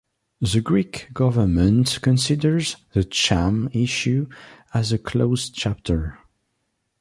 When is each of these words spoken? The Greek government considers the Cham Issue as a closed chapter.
The 0.39 0.61
Greek 0.61 1.09
government 1.13 1.99
considers 2.01 2.75
the 2.93 3.03
Cham 3.03 3.69
Issue 3.71 4.29
as 4.73 4.91
a 4.91 4.97
closed 4.97 5.53
chapter. 5.53 6.17